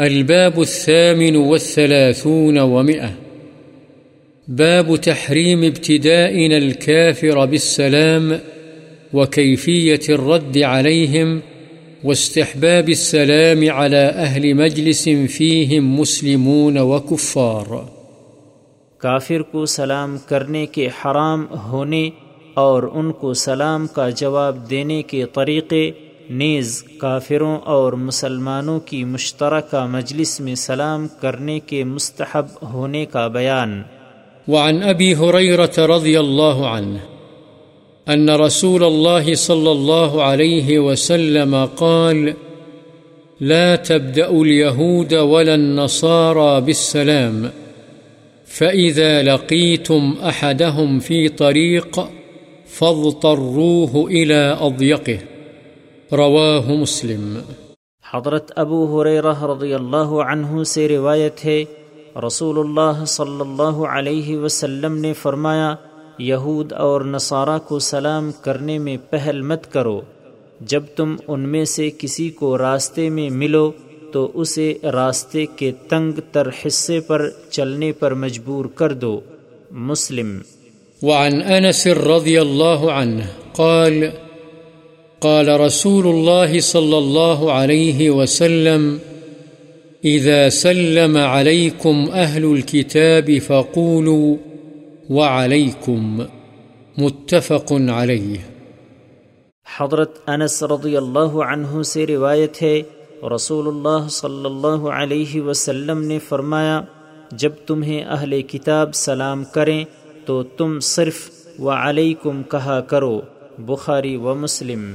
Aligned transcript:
الباب 0.00 0.60
الثامن 0.60 1.36
والثلاثون 1.36 2.58
ومئة. 2.58 3.08
باب 4.48 4.96
تحريم 4.96 5.64
ابتدائنا 5.64 6.56
الكافر 6.56 7.46
بالسلام 7.46 8.40
وكيفية 9.12 10.00
الرد 10.08 10.58
عليهم 10.58 11.40
واستحباب 12.04 12.88
السلام 12.88 13.70
على 13.70 13.96
أهل 13.96 14.54
مجلس 14.54 15.08
فيهم 15.08 16.00
مسلمون 16.00 16.78
وكفار. 16.78 17.76
کافر 18.98 19.42
کو 19.42 19.66
سلام 19.66 20.18
کرنے 20.26 20.66
کے 20.66 20.86
حرام 20.86 21.46
ہونے 21.54 22.10
اور 22.54 22.82
ان 22.82 23.12
کو 23.12 23.34
سلام 23.34 23.86
کا 23.86 24.10
جواب 24.10 24.70
دینے 24.70 25.02
کے 25.02 25.24
طریقے 25.32 25.90
نیز 26.30 26.84
کافروں 26.98 27.58
اور 27.58 27.92
مسلمانوں 27.92 28.80
کی 28.80 29.04
مشترکہ 29.04 29.86
مجلس 29.86 30.40
میں 30.40 30.54
سلام 30.54 31.06
کرنے 31.20 31.60
کے 31.60 31.84
مستحب 31.84 32.46
ہونے 32.62 33.06
کا 33.06 33.28
بیان۔ 33.28 33.82
وعن 34.48 34.82
أبي 34.82 35.14
هريرة 35.14 35.96
رضي 35.96 36.16
الله 36.16 36.66
عنه 36.66 36.96
أن 38.12 38.28
رسول 38.28 38.84
الله 38.84 39.34
صلى 39.34 39.70
الله 39.70 40.20
عليه 40.20 40.78
وسلم 40.78 41.56
قال، 41.78 42.30
لا 43.40 43.76
تبدأ 43.76 44.26
اليهود 44.26 45.12
ولا 45.12 45.54
النصارى 45.54 46.60
بالسلام، 46.60 47.46
فإذا 48.46 49.22
لقيتم 49.22 50.12
أحدهم 50.22 50.98
في 50.98 51.28
طريق 51.28 51.98
فاضطروه 52.78 54.10
إلى 54.10 54.52
أضيقه۔ 54.60 55.29
رواه 56.12 56.80
مسلم. 56.80 57.38
حضرت 58.12 58.52
ابو 58.56 59.02
حریرہ 59.02 59.44
رضی 59.44 59.74
اللہ 59.74 59.96
عنہ 59.96 60.62
سے 60.62 60.88
روایت 60.88 61.44
ہے 61.44 61.64
رسول 62.26 62.58
اللہ 62.58 63.04
صلی 63.04 63.40
اللہ 63.40 63.84
علیہ 63.84 64.38
وسلم 64.38 64.96
نے 64.96 65.12
فرمایا 65.12 65.74
یہود 66.18 66.72
اور 66.72 67.00
نصارہ 67.00 67.58
کو 67.58 67.78
سلام 67.78 68.30
کرنے 68.40 68.78
میں 68.78 68.96
پہل 69.10 69.42
مت 69.42 69.72
کرو۔ 69.72 70.00
جب 70.60 70.82
تم 70.96 71.16
ان 71.28 71.40
میں 71.40 71.64
سے 71.64 71.90
کسی 71.98 72.30
کو 72.30 72.58
راستے 72.58 73.08
میں 73.08 73.30
ملو 73.30 73.70
تو 74.12 74.30
اسے 74.34 74.74
راستے 74.82 75.46
کے 75.46 75.72
تنگ 75.88 76.20
تر 76.32 76.48
حصے 76.66 77.00
پر 77.00 77.30
چلنے 77.50 77.92
پر 77.92 78.14
مجبور 78.14 78.64
کر 78.64 78.92
دو۔ 78.92 79.20
مسلم۔ 79.70 80.38
وعن 81.02 81.42
أنس 81.42 81.86
رضي 81.86 82.36
الله 82.36 83.02
عنه 83.02 83.24
قال 83.52 84.04
قال 85.20 85.48
رسول 85.48 86.06
الله 86.06 86.60
صلى 86.60 86.98
الله 86.98 87.52
عليه 87.52 88.10
وسلم، 88.10 88.96
إذا 90.04 90.48
سلم 90.48 91.16
عليكم 91.16 92.06
أهل 92.14 92.44
الكتاب 92.44 93.30
فقولوا 93.46 94.36
وعليكم 95.10 96.22
متفق 96.98 97.72
عليه. 97.72 98.38
حضرت 99.76 100.28
انس 100.28 100.62
رضی 100.62 100.96
اللہ 100.96 101.42
عنہ 101.48 101.82
سے 101.82 102.06
روایت 102.06 102.62
ہے، 102.62 102.82
رسول 103.34 103.68
اللہ 103.68 104.08
صلی 104.08 104.44
اللہ 104.44 104.88
علیہ 104.88 105.40
وسلم 105.40 106.02
نے 106.02 106.18
فرمایا، 106.18 106.80
جب 107.32 107.50
تمہیں 107.66 108.04
اہل 108.04 108.42
کتاب 108.42 108.94
سلام 108.94 109.44
کریں، 109.44 109.84
تو 110.24 110.42
تم 110.42 110.80
صرف 110.80 111.30
و 111.58 111.70
علیکم 111.70 112.42
کہا 112.42 112.80
کرو۔ 112.80 113.20
بخاری 113.58 114.16
و 114.16 114.34
مسلم 114.34 114.94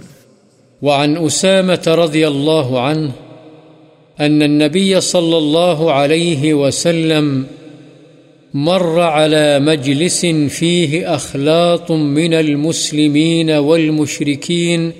وعن 0.82 1.18
أسامة 1.18 1.84
رضي 1.88 2.28
الله 2.28 2.80
عنه 2.82 3.12
أن 4.20 4.44
النبي 4.44 5.02
صلى 5.02 5.38
الله 5.38 5.92
عليه 5.92 6.54
وسلم 6.54 7.46
مر 8.54 9.00
على 9.00 9.60
مجلس 9.60 10.26
فيه 10.26 11.16
أخلاط 11.16 11.92
من 11.92 12.34
المسلمين 12.34 13.52
والمشركين 13.52 14.92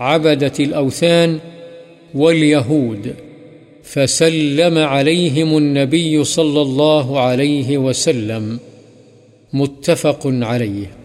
عبدة 0.00 0.52
الأوثان 0.60 1.38
واليهود 2.14 3.14
فسلم 3.82 4.78
عليهم 4.78 5.56
النبي 5.56 6.24
صلى 6.24 6.62
الله 6.62 7.20
عليه 7.20 7.78
وسلم 7.78 8.58
متفق 9.52 10.20
عليه 10.24 11.03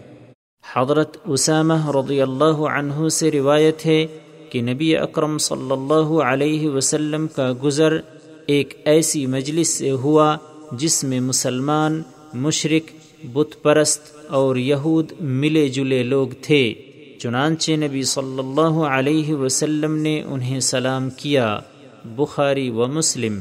حضرت 0.72 1.16
اسامہ 1.24 1.90
رضی 1.90 2.20
اللہ 2.22 2.60
عنہ 2.74 3.08
سے 3.08 3.30
روایت 3.30 3.86
ہے 3.86 4.06
کہ 4.50 4.62
نبی 4.62 4.96
اکرم 4.96 5.38
صلی 5.38 5.72
اللہ 5.72 6.10
علیہ 6.22 6.68
وسلم 6.68 7.26
کا 7.26 7.52
گزر 7.64 7.98
ایک 8.46 8.74
ایسی 8.84 9.26
مجلس 9.26 9.68
سے 9.68 9.90
ہوا 9.90 10.36
جس 10.72 11.04
میں 11.04 11.20
مسلمان، 11.20 12.02
مشرق، 12.34 12.92
بت 13.24 13.62
پرست 13.62 14.02
اور 14.28 14.56
یہود 14.56 15.12
ملے 15.20 15.68
جلے 15.68 16.02
لوگ 16.02 16.28
تھے۔ 16.42 16.74
چنانچہ 17.18 17.72
نبی 17.72 18.02
صلی 18.02 18.38
اللہ 18.38 18.82
علیہ 18.82 19.34
وسلم 19.34 19.96
نے 19.96 20.22
انہیں 20.22 20.60
سلام 20.60 21.10
کیا، 21.10 21.58
بخاری 22.04 22.70
و 22.70 22.86
مسلم۔ 22.86 23.38